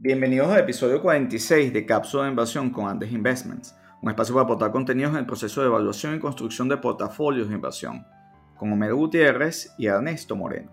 [0.00, 4.70] Bienvenidos al episodio 46 de Cápsula de Inversión con Andes Investments, un espacio para aportar
[4.70, 8.06] contenidos en el proceso de evaluación y construcción de portafolios de inversión,
[8.56, 10.70] con Homero Gutiérrez y Ernesto Moreno.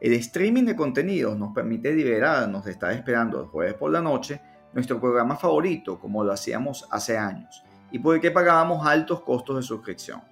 [0.00, 4.40] El streaming de contenidos nos permite liberarnos de estar esperando el jueves por la noche
[4.72, 9.56] nuestro programa favorito, como lo hacíamos hace años, y por el que pagábamos altos costos
[9.56, 10.22] de suscripción.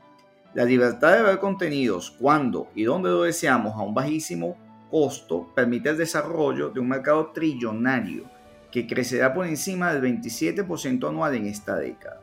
[0.55, 4.57] La libertad de ver contenidos cuando y donde lo deseamos a un bajísimo
[4.93, 8.25] costo permite el desarrollo de un mercado trillonario
[8.70, 12.21] que crecerá por encima del 27% anual en esta década.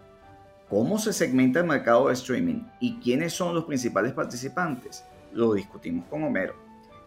[0.69, 5.03] ¿Cómo se segmenta el mercado de streaming y quiénes son los principales participantes?
[5.33, 6.53] Lo discutimos con Homero.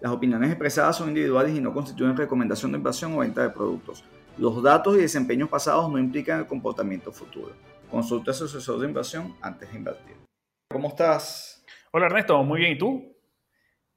[0.00, 4.04] Las opiniones expresadas son individuales y no constituyen recomendación de inversión o venta de productos.
[4.38, 7.52] Los datos y desempeños pasados no implican el comportamiento futuro.
[7.88, 10.16] Consulta a su asesor de inversión antes de invertir.
[10.72, 11.64] ¿Cómo estás?
[11.92, 12.72] Hola Ernesto, muy bien.
[12.72, 13.12] ¿Y tú?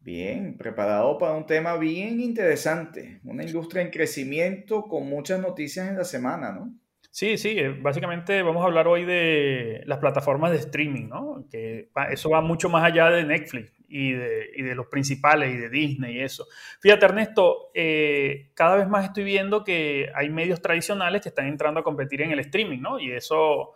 [0.05, 5.97] Bien, preparado para un tema bien interesante, una industria en crecimiento con muchas noticias en
[5.97, 6.71] la semana, ¿no?
[7.09, 11.47] Sí, sí, eh, básicamente vamos a hablar hoy de las plataformas de streaming, ¿no?
[11.49, 15.57] Que eso va mucho más allá de Netflix y de, y de los principales y
[15.57, 16.45] de Disney y eso.
[16.81, 21.79] Fíjate, Ernesto, eh, cada vez más estoy viendo que hay medios tradicionales que están entrando
[21.79, 22.99] a competir en el streaming, ¿no?
[22.99, 23.73] Y eso,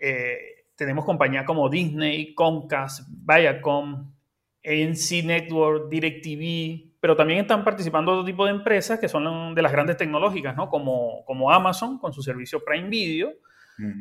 [0.00, 4.10] eh, tenemos compañías como Disney, Comcast, Viacom,
[4.64, 9.72] ANC Network, DirecTV, pero también están participando otro tipo de empresas que son de las
[9.72, 10.68] grandes tecnológicas, ¿no?
[10.68, 13.32] Como, como Amazon con su servicio Prime Video,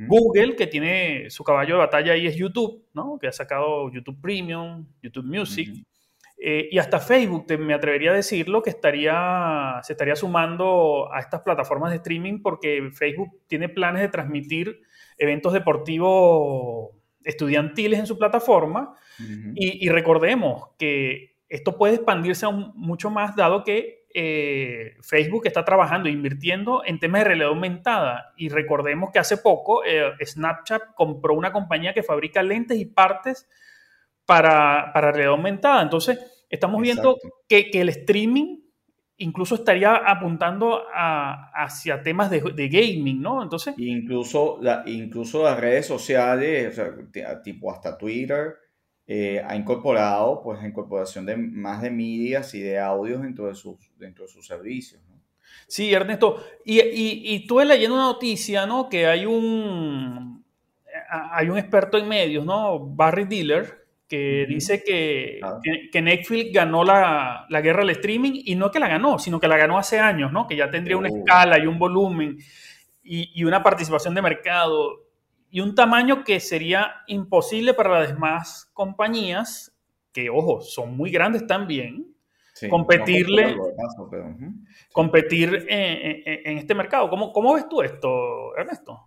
[0.07, 3.17] Google, que tiene su caballo de batalla ahí es YouTube, ¿no?
[3.17, 5.69] Que ha sacado YouTube Premium, YouTube Music.
[6.41, 11.41] Eh, y hasta Facebook, me atrevería a decirlo, que estaría, se estaría sumando a estas
[11.41, 14.81] plataformas de streaming porque Facebook tiene planes de transmitir
[15.17, 16.91] eventos deportivos
[17.23, 18.95] estudiantiles en su plataforma.
[19.55, 26.07] Y, recordemos que esto puede expandirse aún mucho más dado que eh, Facebook está trabajando
[26.07, 28.33] e invirtiendo en temas de realidad aumentada.
[28.37, 33.47] Y recordemos que hace poco eh, Snapchat compró una compañía que fabrica lentes y partes
[34.25, 35.81] para, para realidad aumentada.
[35.81, 37.17] Entonces, estamos viendo
[37.47, 38.59] que, que el streaming
[39.19, 43.43] incluso estaría apuntando hacia temas de, gaming, ¿no?
[43.43, 43.75] Entonces...
[43.77, 48.55] Incluso, la, incluso las redes sociales, o sea, tipo hasta Twitter,
[49.05, 53.77] eh, ha incorporado pues incorporación de más de medias y de audios dentro de sus,
[53.97, 55.01] dentro de sus servicios.
[55.09, 55.19] ¿no?
[55.67, 56.43] Sí, Ernesto.
[56.63, 58.87] Y, y, y leyendo una noticia, ¿no?
[58.87, 60.45] Que hay un,
[61.09, 62.79] hay un experto en medios, ¿no?
[62.79, 65.39] Barry Diller, que dice que,
[65.91, 69.47] que, Netflix ganó la, la, guerra del streaming y no que la ganó, sino que
[69.47, 70.47] la ganó hace años, ¿no?
[70.47, 71.17] Que ya tendría una oh.
[71.17, 72.39] escala y un volumen
[73.03, 75.05] y, y, una participación de mercado
[75.51, 79.77] y un tamaño que sería imposible para las demás compañías,
[80.11, 82.07] que, ojo, son muy grandes también,
[82.67, 83.55] competirle,
[84.91, 87.11] competir en, en, este mercado.
[87.11, 88.99] ¿Cómo, ¿Cómo ves tú esto, Ernesto?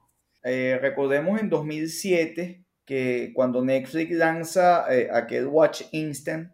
[0.44, 6.52] Eh, recordemos en 2007 que cuando Netflix lanza eh, aquel Watch Instant,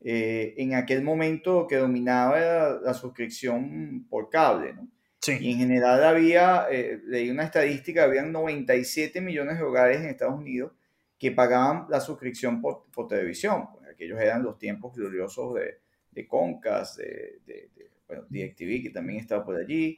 [0.00, 4.88] eh, en aquel momento que dominaba la, suscripción por cable, ¿no?
[5.20, 5.38] Sí.
[5.40, 10.34] Y en general había, eh, leí una estadística, habían 97 millones de hogares en Estados
[10.34, 10.72] Unidos
[11.20, 13.68] que pagaban la suscripción por, por televisión.
[13.72, 15.78] Pues aquellos eran los tiempos gloriosos de,
[16.10, 19.96] de Concast, de, de, de bueno, DirecTV, que también estaba por allí.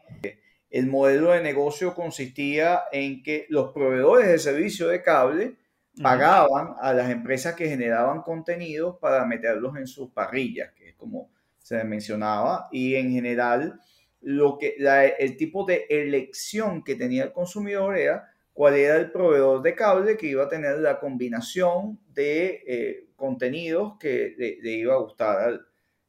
[0.69, 5.57] El modelo de negocio consistía en que los proveedores de servicio de cable
[6.03, 11.31] pagaban a las empresas que generaban contenidos para meterlos en sus parrillas, que es como
[11.59, 13.81] se mencionaba, y en general
[14.21, 14.77] lo que,
[15.19, 20.17] el tipo de elección que tenía el consumidor era cuál era el proveedor de cable
[20.17, 25.61] que iba a tener la combinación de eh, contenidos que le, iba a gustar,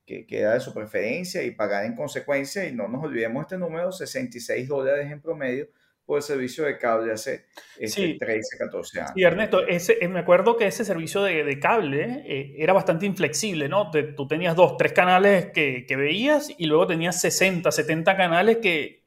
[0.06, 3.58] que, que, era de su preferencia y pagar en consecuencia, y no nos olvidemos este
[3.58, 5.68] número, 66 dólares en promedio
[6.10, 7.46] por el servicio de cable hace
[7.78, 9.12] este, 13, 14 años.
[9.16, 13.06] Y Ernesto, ese, eh, me acuerdo que ese servicio de, de cable eh, era bastante
[13.06, 13.92] inflexible, ¿no?
[13.92, 19.04] tú tenías dos, tres canales que, que, veías y luego tenías 60, 70 canales que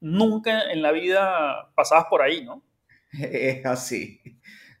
[0.00, 2.64] nunca en la vida pasabas por ahí, ¿no?
[3.12, 4.20] Es así,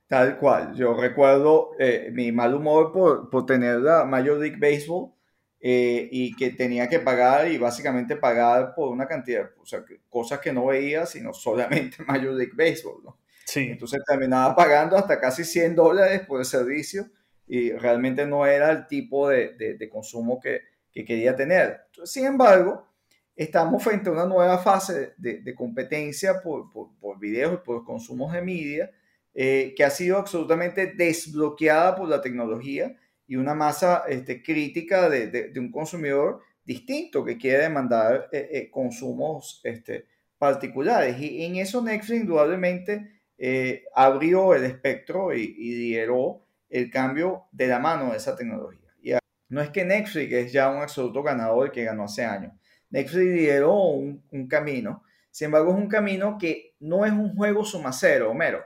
[0.08, 0.74] tal cual.
[0.74, 5.12] Yo recuerdo eh, mi mal humor por, por tener la Major League Baseball
[5.62, 10.40] eh, y que tenía que pagar y básicamente pagar por una cantidad, o sea, cosas
[10.40, 13.18] que no veía, sino solamente Major League Baseball, ¿no?
[13.44, 13.68] Sí.
[13.70, 17.10] Entonces terminaba pagando hasta casi 100 dólares por el servicio
[17.46, 20.60] y realmente no era el tipo de, de, consumo que,
[20.92, 21.80] que, quería tener.
[22.04, 22.86] Sin embargo,
[23.34, 27.84] estamos frente a una nueva fase de, de competencia por, por, por, videos y por
[27.84, 28.90] consumos de media
[29.34, 32.96] eh, que ha sido absolutamente desbloqueada por la tecnología
[33.30, 38.70] y una masa este, crítica de, de, un consumidor distinto que quiere demandar eh, eh,
[38.72, 41.16] consumos este, particulares.
[41.20, 47.78] Y en eso Netflix indudablemente eh, abrió el espectro y, y el cambio de la
[47.78, 48.90] mano de esa tecnología.
[49.00, 49.12] Y
[49.48, 52.52] no es que Netflix es ya un absoluto ganador que ganó hace años.
[52.90, 57.64] Netflix lideró un, un camino, sin embargo es un camino que no es un juego
[57.64, 58.64] suma cero, Homero,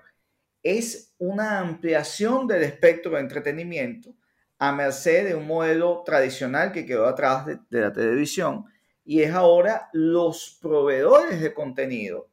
[0.62, 4.14] es una ampliación del espectro de entretenimiento
[4.58, 8.64] a merced de un modelo tradicional que quedó atrás de, la televisión
[9.04, 12.28] y es ahora los proveedores de contenido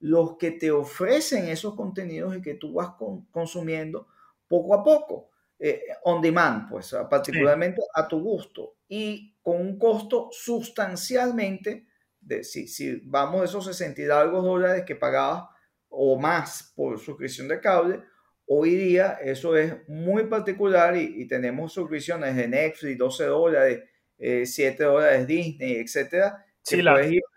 [0.00, 2.90] los que te ofrecen esos contenidos y que tú vas
[3.30, 4.06] consumiendo
[4.46, 10.28] poco a poco, eh, on demand, pues particularmente a tu gusto y con un costo
[10.30, 11.86] sustancialmente,
[12.20, 15.44] de, si, si vamos de esos 60 y algo dólares que pagabas
[15.88, 18.02] o más por suscripción de cable,
[18.46, 23.82] Hoy día eso es muy particular y, tenemos suscripciones de Netflix, 12 dólares,
[24.18, 26.44] 7 eh, dólares Disney, etcétera.
[26.62, 26.82] Sí,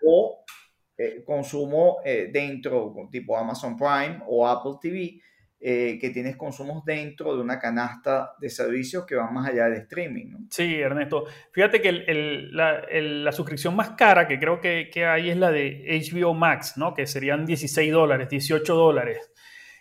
[0.04, 0.44] o
[0.96, 5.20] eh, consumo eh, dentro, tipo Amazon Prime o Apple TV,
[5.60, 10.26] que tienes consumos dentro de una canasta de servicios que van más allá del streaming.
[10.30, 10.38] ¿no?
[10.50, 11.24] Sí, Ernesto.
[11.50, 11.90] Fíjate que
[12.52, 16.94] la, suscripción más cara que creo que, que, hay es la de HBO Max, ¿no?
[16.94, 19.32] que serían 16 dólares, 18 dólares.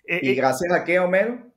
[0.08, 1.52] Eh, ¿Y eh, gracias a qué, Homero?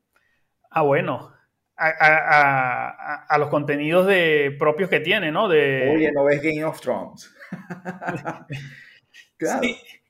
[0.70, 1.32] Ah, bueno,
[1.76, 5.48] a, los contenidos de, propios que tiene, ¿no?
[5.48, 5.90] De...
[5.94, 7.32] Oye, no ves Game of Thrones.
[9.36, 9.60] claro.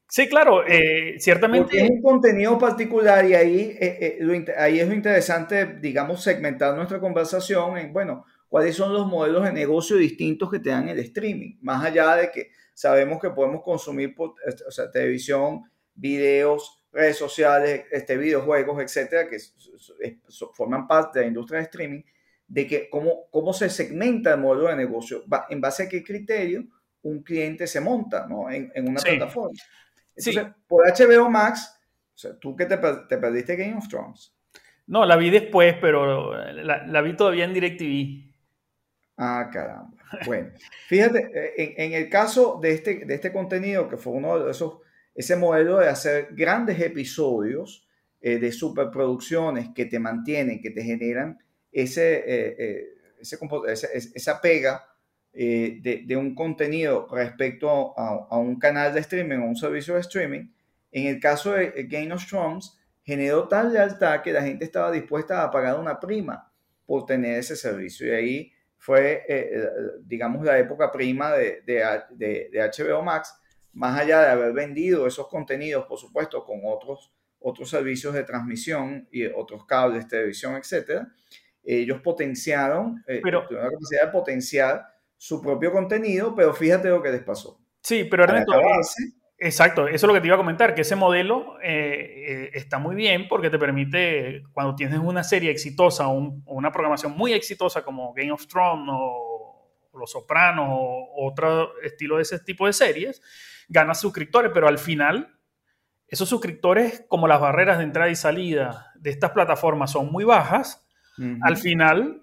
[0.08, 1.64] Sí, claro, eh, ciertamente.
[1.64, 3.78] Porque es un contenido particular y ahí,
[4.58, 9.52] ahí es lo interesante, digamos, segmentar nuestra conversación en, bueno, cuáles son los modelos de
[9.52, 14.14] negocio distintos que te dan el streaming, más allá de que sabemos que podemos consumir
[14.18, 15.62] o sea, televisión,
[15.94, 19.38] videos, redes sociales, este, videojuegos, etcétera, que
[20.52, 22.02] forman parte de la industria de streaming,
[22.46, 26.64] de que cómo, cómo se segmenta el modelo de negocio, en base a qué criterio
[27.02, 28.50] un cliente se monta ¿no?
[28.50, 29.58] en, en, una plataforma.
[30.14, 31.80] Entonces, por HBO Max,
[32.14, 34.34] o sea, tú que te, te, perdiste Game of Thrones.
[34.86, 38.30] No, la vi después, pero la, la vi todavía en DirecTV.
[39.16, 39.90] Ah, caramba.
[40.26, 40.50] Bueno,
[40.88, 44.78] fíjate, en, en, el caso de este, de este contenido, que fue uno de esos
[45.14, 47.86] ese modelo de hacer grandes episodios
[48.22, 51.38] eh, de superproducciones que te mantienen, que te generan
[51.72, 52.88] ese, eh, eh,
[54.14, 54.84] esa pega
[55.32, 60.50] de, un contenido respecto a, un canal de streaming o un servicio de streaming,
[60.92, 65.42] en el caso de Game of Thrones, generó tal lealtad que la gente estaba dispuesta
[65.42, 66.52] a pagar una prima
[66.84, 68.06] por tener ese servicio.
[68.08, 69.24] Y ahí fue,
[70.02, 73.39] digamos, la época prima de, de HBO Max,
[73.72, 79.08] más allá de haber vendido esos contenidos, por supuesto, con otros, otros servicios de transmisión
[79.10, 81.08] y otros cables, televisión, etcétera,
[81.62, 84.86] ellos potenciaron, eh, la capacidad de potenciar
[85.16, 87.60] su propio contenido, pero fíjate lo que les pasó.
[87.82, 88.60] Sí, pero Ernesto,
[89.38, 92.78] exacto, eso es lo que te iba a comentar, que ese modelo eh, eh, está
[92.78, 97.82] muy bien porque te permite, cuando tienes una serie exitosa o, una programación muy exitosa
[97.82, 99.29] como Game of Thrones o,
[99.92, 103.22] Los Sopranos o otro estilo de ese tipo de series,
[103.68, 105.38] ganas suscriptores, pero al final
[106.10, 110.86] esos suscriptores, como las barreras de entrada y salida de estas plataformas son muy bajas,
[111.42, 112.22] al final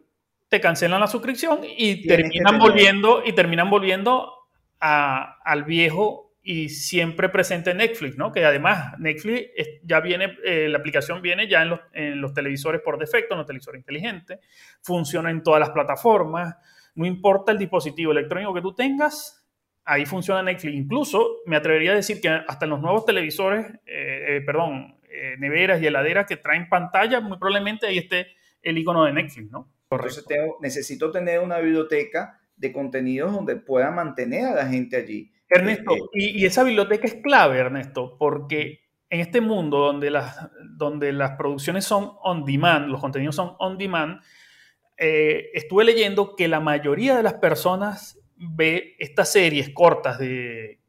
[0.49, 4.33] te cancelan la suscripción y terminan volviendo y terminan volviendo
[4.79, 8.31] al viejo y siempre presente Netflix, ¿no?
[8.31, 9.50] Que además Netflix
[9.83, 13.39] ya viene, eh, la aplicación viene ya en los, en los, televisores por defecto, en
[13.39, 14.39] los televisores inteligentes,
[14.81, 16.55] funciona en todas las plataformas,
[16.98, 19.48] no importa el dispositivo electrónico que tú tengas,
[19.86, 20.75] ahí funciona Netflix.
[20.75, 25.36] Incluso me atrevería a decir que hasta en los nuevos televisores, eh, eh, perdón, eh,
[25.38, 28.27] neveras y heladeras que traen pantalla, muy probablemente ahí esté
[28.63, 29.72] el icono de Netflix, ¿no?
[29.92, 30.25] Entonces
[30.60, 35.32] necesito tener una biblioteca de contenidos donde pueda mantener a la gente allí.
[35.48, 41.38] Ernesto, y, esa biblioteca es clave, Ernesto, porque en este mundo donde las, donde las
[41.38, 44.20] producciones son on demand, los contenidos son on demand,
[44.98, 50.80] estuve leyendo que la mayoría de las personas ve estas series cortas de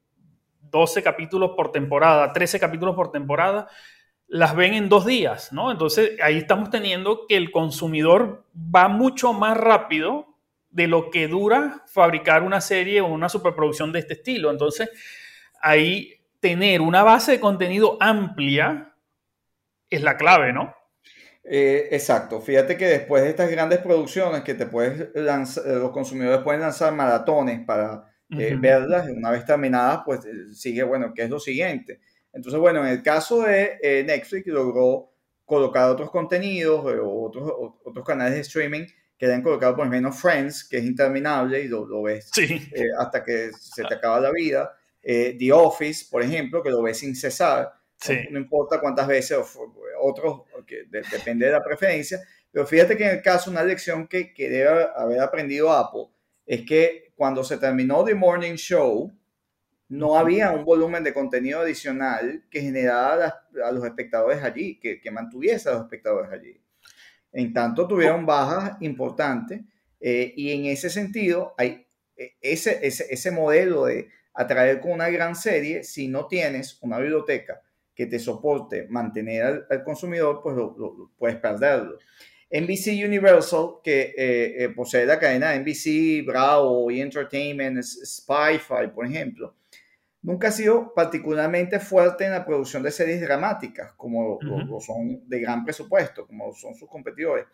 [0.60, 3.68] 12 capítulos por temporada, 13 capítulos por temporada,
[4.26, 5.70] las ven en dos días, ¿no?
[5.70, 10.26] Entonces ahí estamos teniendo que el consumidor va mucho más rápido
[10.70, 14.50] de lo que dura fabricar una serie o una superproducción de este estilo.
[14.50, 14.90] Entonces
[15.60, 18.94] ahí tener una base de contenido amplia
[19.88, 20.74] es la clave, ¿no?
[21.50, 25.92] Eh, exacto, fíjate que después de estas grandes producciones que te puedes lanzar, eh, los
[25.92, 28.04] consumidores pueden lanzar maratones para
[28.38, 30.20] eh, verlas, una vez terminadas, pues
[30.52, 32.00] sigue, bueno, ¿qué es lo siguiente?
[32.34, 35.10] Entonces, bueno, en el caso de Netflix logró
[35.46, 37.50] colocar otros contenidos o otros,
[37.82, 38.84] otros canales de streaming
[39.16, 42.30] que han colocado por lo menos Friends, que es interminable y lo, ves
[42.98, 44.70] hasta que se te acaba la vida.
[45.02, 47.72] The Office, por ejemplo, que lo ves sin cesar.
[48.30, 49.38] No, importa cuántas veces,
[50.00, 52.20] otros, que depende de la preferencia.
[52.50, 56.06] Pero fíjate que en el caso, una lección que, que debe haber aprendido Apple
[56.46, 59.12] es que cuando se terminó The Morning Show,
[59.88, 65.10] no había un volumen de contenido adicional que generara a los espectadores allí, que, que,
[65.10, 66.60] mantuviese a los espectadores allí.
[67.32, 69.62] En tanto, tuvieron bajas importantes
[70.00, 71.86] eh, y en ese sentido, hay
[72.16, 76.98] e, ese, ese, ese modelo de atraer con una gran serie, si no tienes una
[76.98, 77.62] biblioteca
[77.98, 81.98] que te soporte mantener al, consumidor, pues lo, puedes perderlo.
[82.48, 89.56] NBC Universal, que eh, eh, posee la cadena NBC, Bravo y Entertainment, Spy-Fi, por ejemplo,
[90.22, 95.40] nunca ha sido particularmente fuerte en la producción de series dramáticas, como lo, son de
[95.40, 97.46] gran presupuesto, como son sus competidores.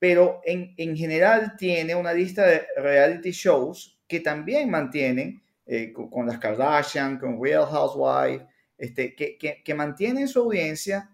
[0.00, 6.26] Pero en, en, general tiene una lista de reality shows que también mantienen, eh, con,
[6.26, 8.42] las Kardashian, con Real Housewives,
[8.78, 11.10] este, que, que, que, mantienen su audiencia,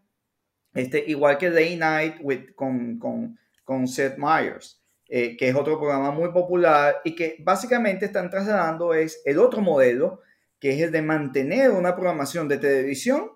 [0.75, 5.79] este, igual que Day Night with, con, con, con Seth Meyers, eh, que es otro
[5.79, 10.21] programa muy popular y que básicamente están trasladando es el otro modelo,
[10.59, 13.31] que es el de mantener una programación de televisión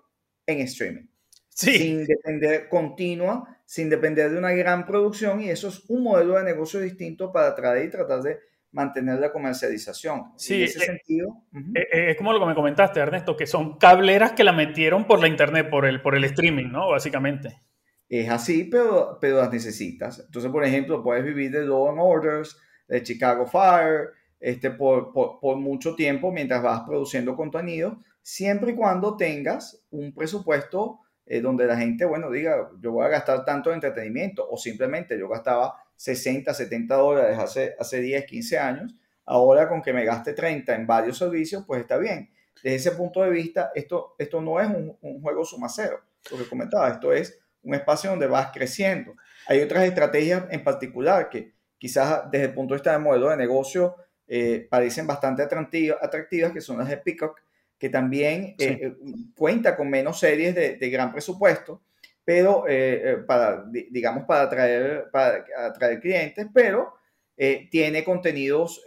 [0.45, 1.07] en streaming.
[1.49, 6.43] Sin depender continua, sin depender de una gran producción y eso es un modelo de
[6.43, 8.39] negocio distinto para atraer y tratar de
[8.71, 10.33] mantener la comercialización.
[10.35, 11.43] Sí, en ese eh, sentido.
[11.75, 15.05] Eh, eh, es como lo que me comentaste, Ernesto, que son cableras que la metieron
[15.05, 16.89] por la internet, por el, por el streaming, ¿no?
[16.89, 17.61] Básicamente.
[18.09, 20.19] Es así, pero, pero las necesitas.
[20.19, 22.57] Entonces, por ejemplo, puedes vivir de Law and Orders,
[22.87, 24.09] de Chicago Fire,
[24.39, 30.13] este, por, por, por mucho tiempo mientras vas produciendo contenido, siempre y cuando tengas un
[30.13, 31.01] presupuesto
[31.41, 35.27] donde la gente, bueno, diga, yo voy a gastar tanto en entretenimiento, o simplemente yo
[35.27, 40.73] gastaba 60, 70 dólares hace, hace 10, 15 años, ahora con que me gaste 30
[40.73, 42.31] en varios servicios, pues está bien.
[42.63, 45.99] Desde ese punto de vista, esto, esto no es un, un juego suma cero,
[46.31, 49.15] lo que comentaba, esto es un espacio donde vas creciendo.
[49.47, 53.37] Hay otras estrategias en particular que quizás desde el punto de vista del modelo de
[53.37, 53.95] negocio
[54.27, 57.41] eh, parecen bastante atractivas, atractivas, que son las de Peacock,
[57.77, 58.95] que también eh, eh,
[59.35, 61.81] cuenta con menos series de, de gran presupuesto,
[62.27, 66.93] pero eh, eh, para, digamos, para atraer, para atraer clientes, pero
[67.37, 68.83] eh, tiene contenidos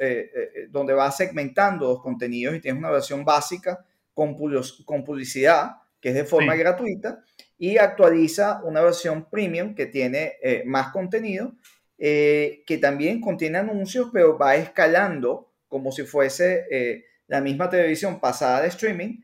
[0.68, 3.82] donde va segmentando los contenidos y tiene una versión básica
[4.12, 4.36] con,
[4.84, 7.24] con publicidad, que es de forma gratuita,
[7.56, 10.34] y actualiza una versión premium que tiene
[10.66, 11.54] más contenido,
[11.96, 18.68] que también contiene anuncios, pero va escalando como si fuese la misma televisión pasada de
[18.68, 19.22] streaming.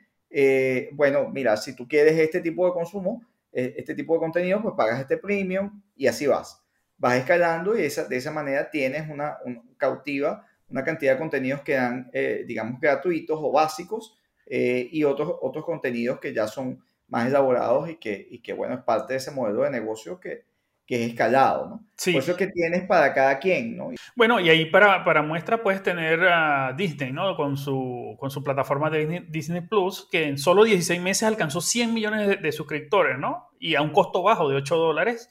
[0.92, 3.22] bueno, mira, si tú quieres este tipo de consumo,
[3.56, 6.62] este tipo de contenido, pues pagas este premium y así vas.
[6.98, 9.38] Vas escalando y esa, de esa manera tienes una,
[9.76, 15.32] cautiva una cantidad de contenidos que dan, eh, digamos, gratuitos o básicos eh, y otros,
[15.40, 19.18] otros contenidos que ya son más elaborados y que, y que, bueno, es parte de
[19.18, 20.44] ese modelo de negocio que,
[20.86, 21.86] que es escalado, ¿no?
[21.96, 22.12] Sí.
[22.12, 23.90] Por eso que tienes para cada quien, ¿no?
[24.14, 27.34] Bueno, y ahí para, para muestra puedes tener a Disney, ¿no?
[27.36, 31.92] Con su, con su plataforma de Disney, Plus, que en solo 16 meses alcanzó 100
[31.92, 33.48] millones de, suscriptores, ¿no?
[33.58, 35.28] Y a un costo bajo de 8 dólares,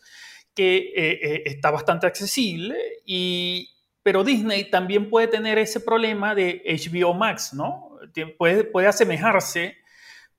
[0.53, 3.69] que eh, eh, está bastante accesible, y,
[4.03, 7.97] pero Disney también puede tener ese problema de HBO Max, ¿no?
[8.37, 9.77] Puede, puede asemejarse,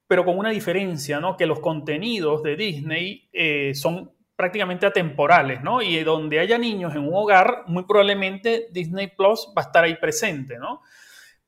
[0.06, 1.36] pero con una diferencia, ¿no?
[1.36, 5.80] Que los contenidos de Disney eh, son prácticamente atemporales, ¿no?
[5.80, 9.96] Y donde haya niños en un hogar, muy probablemente Disney Plus va a estar ahí
[9.96, 10.82] presente, ¿no?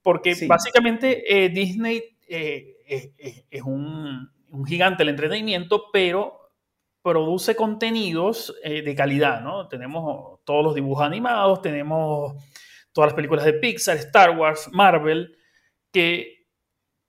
[0.02, 4.30] Porque básicamente eh, Disney eh, es un,
[4.66, 6.38] gigante del entretenimiento, pero
[7.02, 9.68] produce contenidos eh, de calidad, ¿no?
[9.68, 12.35] Tenemos todos los dibujos animados, tenemos
[12.92, 15.37] todas las películas de Pixar, Star Wars, Marvel,
[15.92, 16.38] que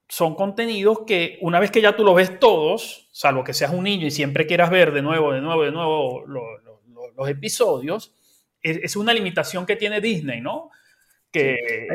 [0.10, 3.84] son contenidos que una vez que ya tú los ves todos, salvo que seas un
[3.84, 8.16] niño y siempre quieras ver de nuevo, de nuevo, de nuevo los episodios,
[8.62, 10.72] es, una limitación que tiene Disney, ¿no?
[11.32, 11.88] Que...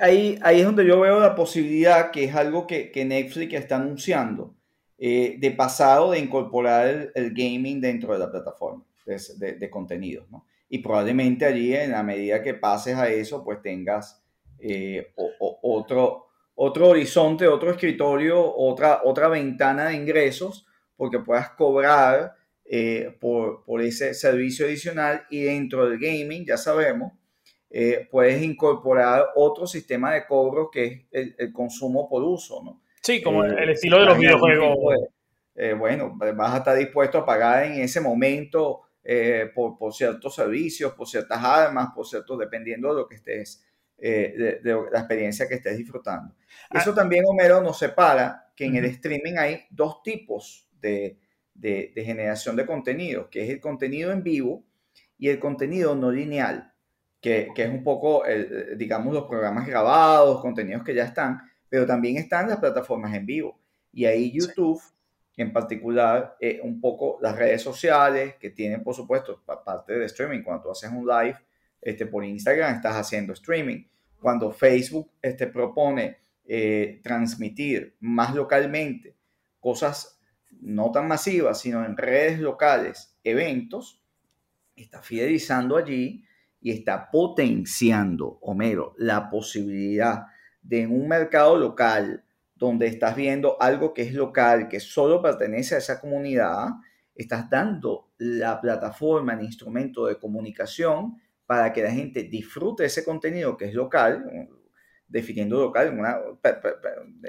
[0.00, 3.76] Ahí, ahí, es donde yo veo la posibilidad, que es algo que, que Netflix está
[3.76, 4.54] anunciando,
[4.96, 10.46] eh, de pasado de incorporar el, gaming dentro de la plataforma de, de, contenidos, ¿no?
[10.70, 14.22] Y probablemente allí, en la medida que pases a eso, pues tengas
[14.58, 16.27] eh, otro
[16.60, 22.34] otro horizonte, otro escritorio, otra, otra ventana de ingresos, porque puedas cobrar
[22.64, 27.12] eh, por, por, ese servicio adicional y dentro del gaming, ya sabemos,
[27.70, 32.82] eh, puedes incorporar otro sistema de cobro que es el, consumo por uso, ¿no?
[33.02, 34.76] Sí, como el eh, estilo de los videojuegos.
[35.78, 40.92] bueno, vas a estar dispuesto a pagar en ese momento eh, por, por, ciertos servicios,
[40.92, 43.64] por ciertas armas, por ciertos, dependiendo de lo que estés,
[43.98, 46.34] eh, de, la experiencia que estés disfrutando.
[46.70, 46.78] Ah.
[46.78, 51.18] Eso también, Homero, nos separa que en el streaming hay dos tipos de,
[51.54, 54.64] de, generación de contenido, que es el contenido en vivo
[55.18, 56.72] y el contenido no lineal,
[57.20, 58.22] que, que es un poco,
[58.76, 63.58] digamos, los programas grabados, contenidos que ya están, pero también están las plataformas en vivo.
[63.92, 64.80] Y ahí YouTube,
[65.36, 70.42] en particular, eh, un poco las redes sociales que tienen, por supuesto, parte de streaming.
[70.42, 71.36] Cuando tú haces un live
[71.80, 73.84] este, por Instagram, estás haciendo streaming.
[74.20, 79.16] Cuando Facebook este, propone eh, transmitir más localmente
[79.60, 80.18] cosas
[80.60, 84.02] no tan masivas, sino en redes locales, eventos,
[84.74, 86.24] está fidelizando allí
[86.60, 90.26] y está potenciando, Homero, la posibilidad
[90.62, 95.78] de un mercado local donde estás viendo algo que es local, que solo pertenece a
[95.78, 96.68] esa comunidad,
[97.14, 103.56] estás dando la plataforma, el instrumento de comunicación para que la gente disfrute ese contenido
[103.56, 104.50] que es local,
[105.06, 106.20] definiendo local, en una,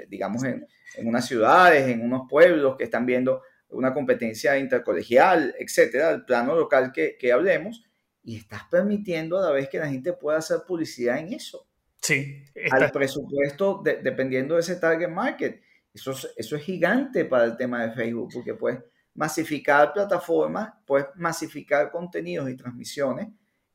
[0.08, 6.10] digamos, en, en unas ciudades, en unos pueblos que están viendo una competencia intercolegial, etcétera,
[6.10, 7.82] el plano local que, que hablemos,
[8.22, 11.66] y estás permitiendo a la vez que la gente pueda hacer publicidad en eso.
[12.02, 12.44] Sí.
[12.72, 15.62] Al presupuesto dependiendo de ese target market.
[15.94, 18.80] Eso es, eso es gigante para el tema de Facebook, porque puedes
[19.14, 23.28] masificar plataformas, puedes masificar contenidos y transmisiones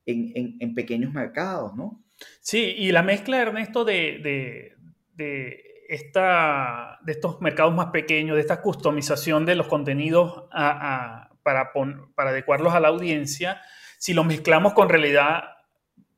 [0.06, 2.04] en, en, en pequeños mercados, ¿no?
[2.40, 4.76] Sí, y la mezcla, Ernesto, de, de,
[5.14, 11.72] de, esta, de estos mercados más pequeños, de esta customización de los contenidos a, para,
[12.16, 13.62] para adecuarlos a la audiencia,
[13.98, 15.44] si lo mezclamos con realidad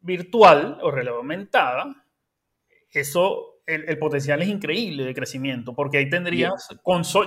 [0.02, 2.04] virtual o realidad aumentada,
[2.98, 6.70] eso, el, potencial es increíble de crecimiento, porque ahí tendrías,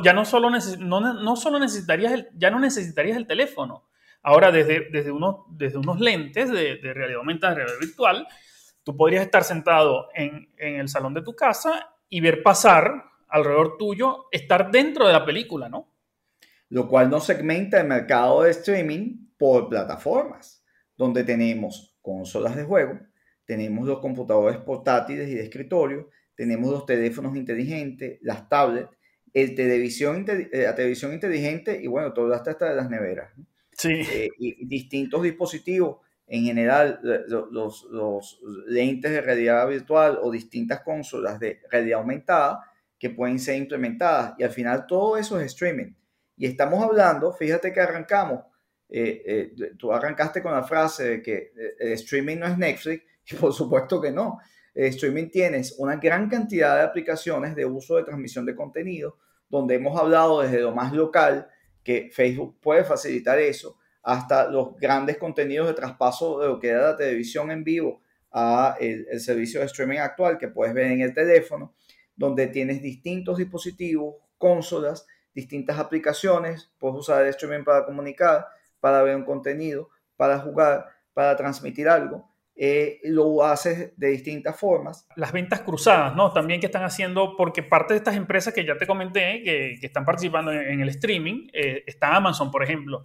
[0.03, 3.87] ya no solo, no, no, solo necesitarías el, ya no necesitarías el teléfono.
[4.23, 8.27] Ahora, desde, desde, unos, desde unos lentes de, de realidad aumentada, realidad virtual,
[8.83, 13.77] tú podrías estar sentado en, en el salón de tu casa y ver pasar alrededor
[13.79, 15.89] tuyo, estar dentro de la película, ¿no?
[16.69, 20.65] Lo cual nos segmenta el mercado de streaming por plataformas,
[20.97, 22.99] donde tenemos consolas de juego,
[23.45, 28.91] tenemos los computadores portátiles y de escritorio, tenemos los teléfonos inteligentes, las tablets,
[29.33, 33.33] el televisión, eh, la televisión inteligente y bueno, todo hasta, hasta de las neveras.
[33.81, 33.93] Sí.
[33.93, 41.41] Eh, y distintos dispositivos, en general los, los, lentes de realidad virtual o distintas consolas
[41.41, 42.61] de realidad aumentada
[42.99, 45.93] que pueden ser implementadas y al final todo eso es streaming.
[46.37, 48.41] Y estamos hablando, fíjate que arrancamos
[48.93, 53.37] eh, eh, tú arrancaste con la frase de que eh, streaming no es Netflix, y
[53.37, 54.39] por supuesto que no.
[54.75, 59.99] streaming tienes una gran cantidad de aplicaciones de uso de transmisión de contenido, donde hemos
[59.99, 61.49] hablado desde lo más local,
[61.83, 66.91] que Facebook puede facilitar eso, hasta los grandes contenidos de traspaso de lo que era
[66.91, 68.01] la televisión en vivo
[68.33, 71.75] a el, servicio de streaming actual que puedes ver en el teléfono,
[72.17, 78.47] donde tienes distintos dispositivos, consolas, distintas aplicaciones, puedes usar el streaming para comunicar,
[78.81, 82.30] para ver un contenido, para jugar, para transmitir algo.
[82.57, 85.07] Eh, lo haces de distintas formas.
[85.17, 86.31] Las ventas cruzadas, ¿no?
[86.33, 89.87] También que están haciendo, porque parte de estas empresas que ya te comenté, que, que
[89.87, 93.05] están participando en, el streaming, eh, está Amazon, por ejemplo,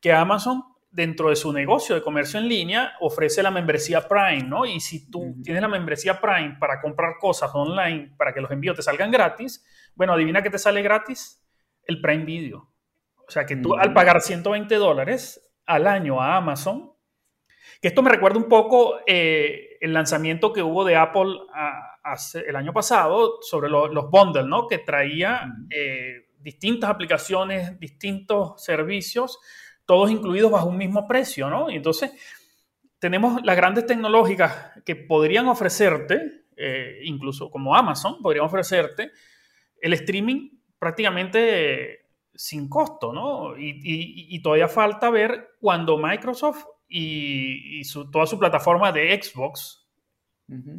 [0.00, 4.64] que Amazon dentro de su negocio de comercio en línea ofrece la membresía Prime, ¿no?
[4.64, 8.76] Y si tú tienes la membresía Prime para comprar cosas online, para que los envíos
[8.76, 11.44] te salgan gratis, bueno, adivina qué te sale gratis,
[11.84, 12.72] el Prime Video.
[13.28, 16.95] O sea, que tú al pagar 120 dólares al año a Amazon,
[17.80, 21.34] que esto me recuerda un poco eh, el lanzamiento que hubo de Apple
[22.46, 24.66] el año pasado sobre los bundles, ¿no?
[24.66, 29.38] Que traía eh, distintas aplicaciones, distintos servicios,
[29.84, 31.70] todos incluidos bajo un mismo precio, ¿no?
[31.70, 32.12] Y entonces
[32.98, 39.10] tenemos las grandes tecnológicas que podrían ofrecerte, eh, incluso como Amazon, podrían ofrecerte
[39.80, 43.56] el streaming prácticamente sin costo, ¿no?
[43.58, 49.86] Y, todavía falta ver cuando Microsoft y, toda su plataforma de Xbox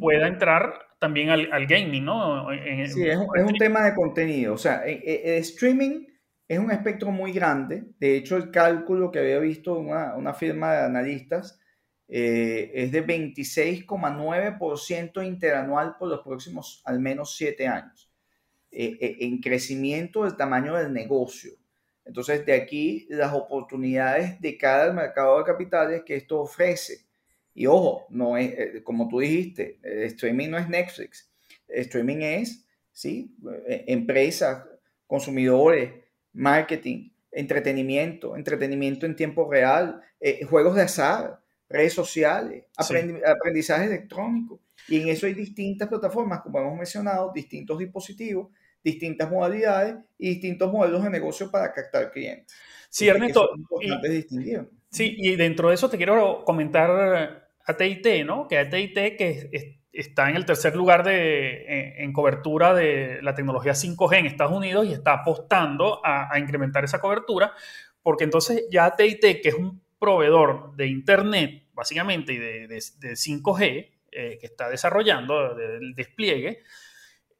[0.00, 2.48] pueda entrar también al, gaming, ¿no?
[2.86, 4.54] sí, es un, tema de contenido.
[4.54, 6.06] O sea, el, e, e, streaming
[6.48, 7.84] es un espectro muy grande.
[7.98, 11.60] De hecho, el cálculo que había visto una, una firma de analistas
[12.08, 18.10] eh, es de 26,9% interanual por los próximos al menos siete años.
[18.70, 21.52] Eh, eh, en crecimiento del tamaño del negocio.
[22.08, 27.06] Entonces, de aquí las oportunidades de cada mercado de capitales que esto ofrece.
[27.52, 31.30] Y ojo, no es, eh, como tú dijiste, el streaming no es Netflix.
[31.68, 33.36] El streaming es, ¿sí?
[33.66, 34.64] Empresas,
[35.06, 35.92] consumidores,
[36.32, 44.62] marketing, entretenimiento, entretenimiento en tiempo real, eh, juegos de azar, redes sociales, aprendizaje electrónico.
[44.88, 48.48] Y en eso hay distintas plataformas, como hemos mencionado, distintos dispositivos,
[48.82, 52.54] distintas modalidades y distintos modelos de negocio para captar clientes.
[52.88, 53.50] Sí, Ernesto.
[53.80, 54.26] Y,
[54.90, 58.48] sí, y dentro de eso te quiero comentar a TIT, ¿no?
[58.48, 64.18] Que ATT que está en el tercer lugar de, en, cobertura de la tecnología 5G
[64.18, 67.52] en Estados Unidos y está apostando a, incrementar esa cobertura,
[68.02, 74.38] porque entonces ya TIT, que es un proveedor de Internet, básicamente, y de, 5G, eh,
[74.40, 76.62] que está desarrollando el despliegue,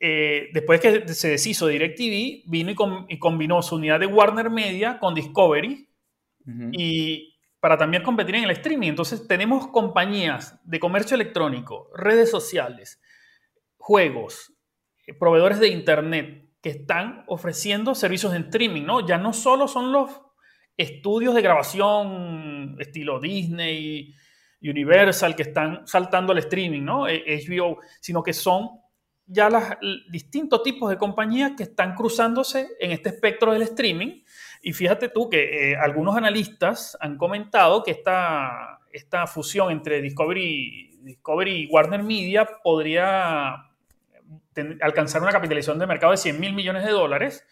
[0.01, 2.71] eh, después que se deshizo de DirecTV, vino
[3.09, 5.89] y, combinó su unidad de Warner Media con Discovery
[6.73, 8.89] y para también competir en el streaming.
[8.89, 13.01] Entonces tenemos compañías de comercio electrónico, redes sociales,
[13.77, 14.55] juegos,
[15.07, 19.07] eh, proveedores de Internet que están ofreciendo servicios de streaming, ¿no?
[19.07, 20.11] Ya no solo son los
[20.77, 24.15] estudios de grabación estilo Disney,
[24.63, 27.03] Universal, que están saltando al streaming, ¿no?
[27.03, 28.69] HBO, eh, sino que son
[29.29, 29.63] ya los
[30.11, 34.23] distintos tipos de compañías que están cruzándose en este espectro del streaming.
[34.63, 40.99] Y fíjate tú que eh, algunos analistas han comentado que esta, esta fusión entre Discovery,
[41.03, 43.65] Discovery y Warner Media podría
[44.81, 47.47] alcanzar una capitalización de mercado de 100 mil millones de dólares,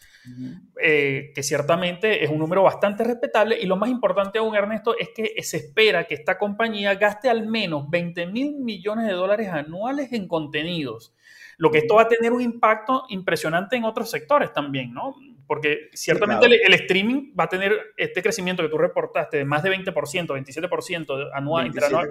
[0.83, 3.59] eh, que ciertamente es un número bastante respetable.
[3.61, 7.47] Y lo más importante aún, Ernesto, es que se espera que esta compañía gaste al
[7.47, 11.15] menos 20 mil millones de dólares anuales en contenidos.
[11.59, 15.15] Lo que esto va a tener un impacto impresionante en otros sectores también, ¿no?
[15.47, 19.71] Porque ciertamente el, streaming va a tener este crecimiento que tú reportaste de más de
[19.71, 19.95] 20%,
[20.27, 22.09] 27% anual, interanual,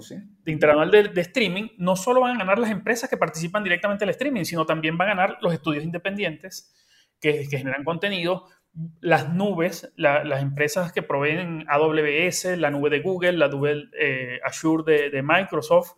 [0.00, 0.16] sí.
[0.44, 4.04] de interanual de, de, streaming, no solo van a ganar las empresas que participan directamente
[4.04, 6.74] en el streaming, sino también van a ganar los estudios independientes
[7.20, 8.46] que, que generan contenido,
[9.00, 14.84] las nubes, las empresas que proveen AWS, la nube de Google, la nube eh, Azure
[14.86, 15.92] de, de Microsoft,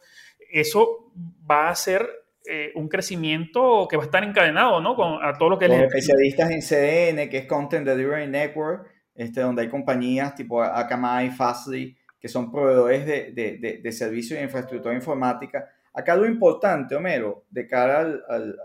[0.51, 1.13] eso
[1.49, 2.09] va a ser
[2.45, 4.97] eh, un crecimiento que va a estar encadenado, ¿no?
[4.97, 9.43] Con, a todo lo que Los especialistas en CDN, que es Content Delivery Network, este,
[9.43, 14.95] donde hay compañías tipo Akamai, Fastly, que son proveedores de, de, de, servicios de infraestructura
[14.95, 15.69] informática.
[15.93, 18.57] Acá lo importante, Homero, de cara al,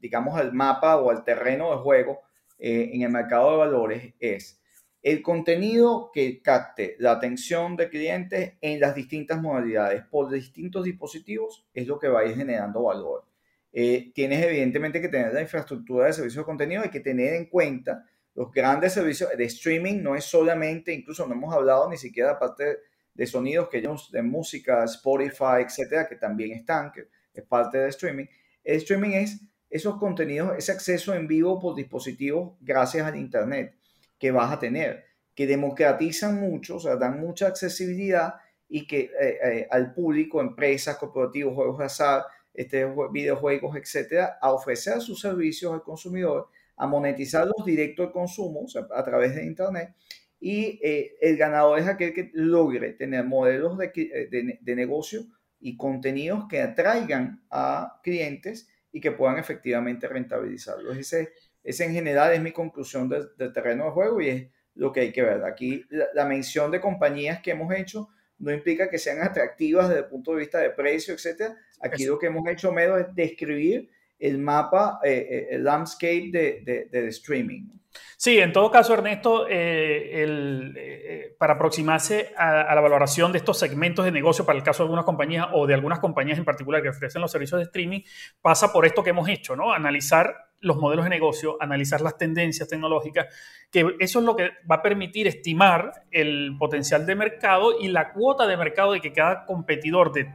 [0.00, 2.20] digamos, al mapa o al terreno de juego
[2.58, 4.58] eh, en el mercado de valores es
[5.02, 11.66] el contenido que capte la atención de clientes en las distintas modalidades por distintos dispositivos
[11.72, 13.24] es lo que va a ir generando valor.
[13.72, 17.46] Eh, tienes evidentemente que tener la infraestructura de servicios de contenido, hay que tener en
[17.46, 22.32] cuenta los grandes servicios de streaming, no es solamente, incluso no hemos hablado ni siquiera
[22.32, 22.78] aparte
[23.14, 27.88] de sonidos que ellos, de música, Spotify, etcétera, que también están, que es parte de
[27.88, 28.26] streaming.
[28.62, 33.74] El streaming es esos contenidos, ese acceso en vivo por dispositivos gracias al Internet
[34.18, 35.04] que vas a tener,
[35.34, 38.34] que democratizan mucho, o sea, dan mucha accesibilidad
[38.68, 44.52] y que eh, eh, al público, empresas, corporativos, juegos de azar, este, videojuegos, etcétera, a
[44.52, 49.44] ofrecer sus servicios al consumidor, a monetizarlos directo al consumo, o sea, a través de
[49.44, 49.94] Internet.
[50.40, 55.22] Y eh, el ganador es aquel que logre tener modelos de, de, de negocio
[55.60, 60.96] y contenidos que atraigan a clientes y que puedan efectivamente rentabilizarlos.
[60.96, 61.32] Ese
[61.68, 65.12] esa en general es mi conclusión del, terreno de juego y es lo que hay
[65.12, 65.44] que ver.
[65.44, 70.08] Aquí la, mención de compañías que hemos hecho no implica que sean atractivas desde el
[70.08, 71.52] punto de vista de precio, etc.
[71.82, 76.88] Aquí lo que hemos hecho, Medo, es describir el mapa, eh, eh, el landscape de,
[76.90, 77.68] de, streaming.
[78.16, 84.04] Sí, en todo caso, Ernesto, eh, para aproximarse a, a, la valoración de estos segmentos
[84.04, 86.88] de negocio para el caso de algunas compañías o de algunas compañías en particular que
[86.88, 88.00] ofrecen los servicios de streaming,
[88.42, 89.72] pasa por esto que hemos hecho, ¿no?
[89.72, 93.26] Analizar los modelos de negocio, analizar las tendencias tecnológicas,
[93.70, 98.12] que eso es lo que va a permitir estimar el potencial de mercado y la
[98.12, 100.26] cuota de mercado de que cada competidor de,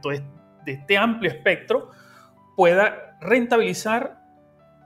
[0.64, 1.90] de este amplio espectro
[2.56, 4.20] pueda rentabilizar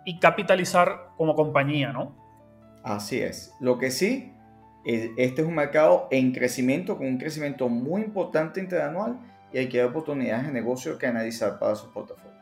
[0.04, 2.14] y capitalizar como compañía, ¿no?
[2.82, 3.54] Así es.
[3.60, 4.32] Lo que sí,
[4.84, 9.18] este es un mercado en crecimiento, con un crecimiento muy importante interanual
[9.52, 12.38] y hay que dar oportunidades de negocio que analizar para su portafolio.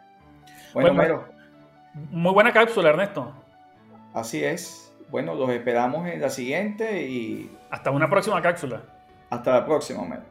[0.75, 1.37] Bueno, bueno
[2.11, 3.33] muy buena cápsula, Ernesto.
[4.12, 4.94] Así es.
[5.11, 7.51] Bueno, los esperamos en la siguiente y...
[7.70, 8.83] Hasta una próxima cápsula.
[9.31, 10.22] Hasta la próxima, Homero.